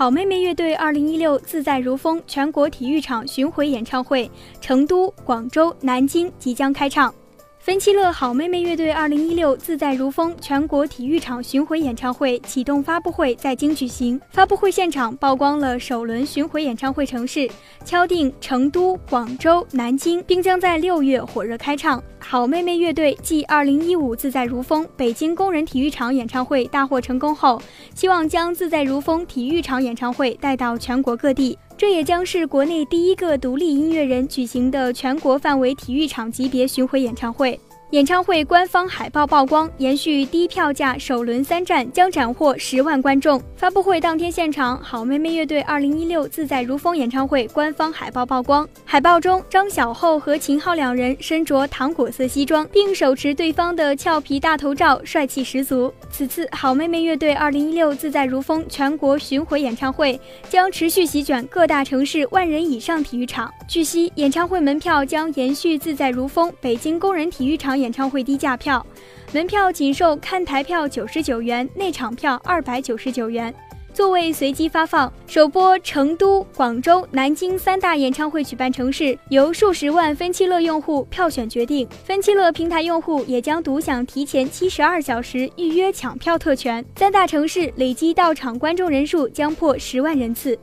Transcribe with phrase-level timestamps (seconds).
[0.00, 7.14] 好妹妹乐队二零一六自在如风全国体育场巡回演唱会，成都、广州、南京即将开唱。
[7.62, 14.18] 分期乐好妹妹乐队二零一六自在如风全国体育场巡回演唱会启动发布会在京举行。
[14.30, 17.46] 发布会现场曝光了首轮巡回演唱会城市，
[17.84, 22.02] 敲定成都、广州、南京，并将在六月火热开唱。
[22.18, 27.60] 好妹妹乐队继二零一五自在如风北京工人体育场演唱会大获成功后，
[27.94, 31.58] 希望将自在如风体育场演唱会带到全国各地。
[31.80, 37.58] 这也将是国内第一个独立音乐人举行的全国范围体育场级别巡回演唱会。
[37.90, 43.42] 演唱会官方海报曝光，延续低票价首轮三站将斩获十万观众。
[43.56, 48.66] 发布会当天现场，好妹妹乐队二零一六自在如风演唱会官方海报曝光。
[48.84, 55.92] 海报中，张小厚和秦昊两人身着糖果色西装，并手持对方的俏皮大头照，帅气十足。
[56.12, 60.18] 此次好妹妹乐队二零一六自在如风全国巡回演唱会
[60.48, 63.52] 将持续席卷各大城市万人以上体育场。
[63.66, 67.79] 据悉，演唱会门票将延续自在如风北京工人体育场。
[67.80, 68.84] 演唱会低价票，
[69.32, 73.54] 门票仅售看台票九十九元，内场票二百九十九元，
[73.94, 75.12] 座位随机发放。
[75.26, 81.88] 首播成都、广州、南京三大演唱会举办城市，由数十万分期乐用户票选决定。
[82.04, 86.84] 分期乐平台用户也将独享提前七十二小时预约抢票特权。
[86.96, 90.58] 三大城市累计到场观众人数将破十万人次。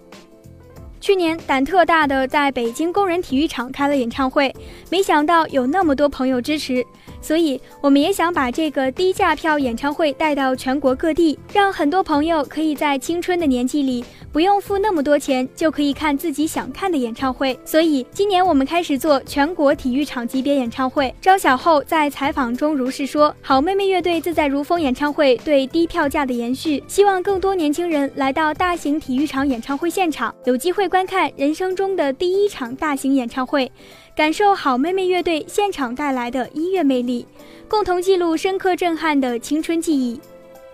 [1.00, 4.54] 去年胆特大的在北京工人体育场开了演唱会，
[4.90, 6.86] 没想到有那么多朋友支持，
[7.28, 17.60] 所以我们也想把这个低价票演唱会带到全国各地，让很多朋友可以在青春的年纪里不用付那么多钱就可以看自己想看的演唱会。
[17.66, 21.14] 所以今年我们开始做全国体育场级别演唱会。
[21.22, 33.70] 张小厚在采访中如是说：“好妹妹乐队自在如风演唱会对低票价的延续，希望更多年轻人来到大型体育场演唱会现场，有机会。”观看人生中的第一场大型演唱会，
[34.16, 37.17] 感受好妹妹乐队现场带来的音乐魅力，
[37.68, 40.20] 共同记录深刻震撼的青春记忆。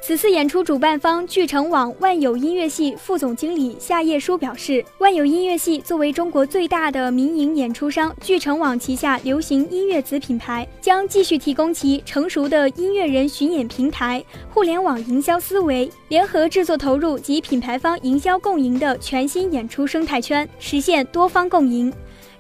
[0.06, 14.22] 此次演出主办方聚成网万有音乐系副总经理夏叶舒表示，万有音乐系作为中国最大的民营演出商，聚成网旗下流行音乐子品牌将继续提供其成熟的音乐人巡演平台、
[14.54, 21.94] 互联网营销思维、联合制作投入及品牌方营销共赢的全新演出生态圈，实现多方共赢。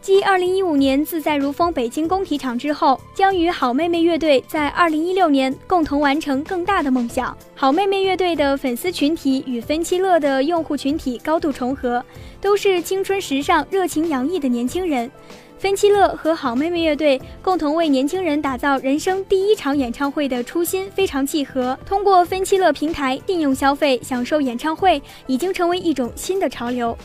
[0.03, 7.35] 继二零一五年自在如风北京工体场之后，将与好妹妹乐队在二零一六年共同完成更大的梦想。
[7.55, 12.03] 好妹妹乐队的粉丝群体与分期乐的用户群体高度重合，
[12.41, 15.09] 都是青春时尚、热情洋溢的年轻人。
[15.57, 21.79] 分期乐和好妹妹乐队共同为年轻人打造人生第一场演唱会的初心非常契合。
[21.85, 26.97] 通过分期乐平台定用消费，享受演唱会，已经成为一种新的潮流。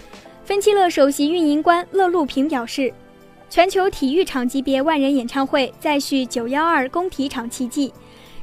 [0.49, 2.91] 分期乐首席运营官乐路平表示，
[3.51, 7.93] 全球体育场级别万人演唱会再续九幺二工体场奇迹。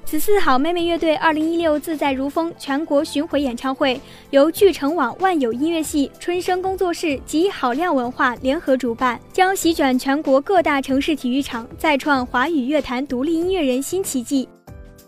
[0.06, 4.00] 此次好妹妹乐队二零一六自在如风全国巡回演唱会
[4.30, 14.48] 由聚成网万有音乐系、春生工作室及好亮文化联合主办，将席卷全国各大城市体育场，再创华语乐坛独立音乐人新奇迹。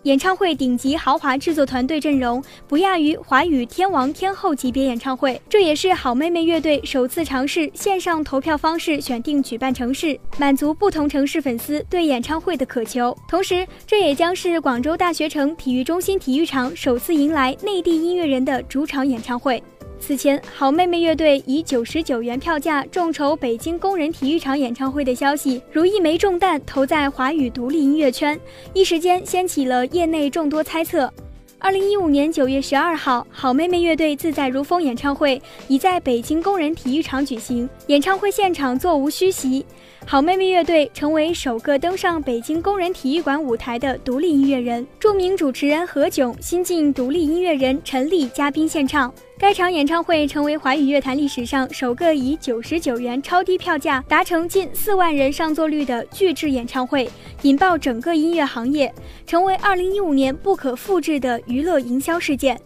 [0.08, 13.14] 演唱会顶级豪华制作团队阵容不亚于华语天王天后级别演唱会，这也是好妹妹乐队首次尝试线上投票方式选定举办城市，满足不同城市粉丝对演唱会的渴求。
[13.28, 19.62] 同时，这也将是广州大学城体育中心体育场首次迎来内地音乐人的主场演唱会。
[20.00, 28.40] 此前，好妹妹乐队以九十九元票价众筹北京工人体育场演唱会的消息，如一枚重弹投在华语独立音乐圈，
[28.74, 31.12] 一时间掀起了业内众多猜测。
[31.60, 39.66] 二零一五年九月十二号，好妹妹乐队自在如风演唱会已在北京工人体育场举行，演唱会现场座无虚席。
[40.06, 49.12] 好妹妹乐队成为首个登上北京工人体育馆舞台的独立音乐人，著名主持人何炅、新晋独立音乐人陈粒嘉宾献唱。
[49.40, 57.08] 该场演唱会成为华语乐坛历史上首个以九十九元超低票价达成近四万人上座率的巨制演唱会，
[57.44, 58.92] 引爆整个音乐行业，
[59.28, 62.60] 成为二零一五年不可复制的娱乐营销事件。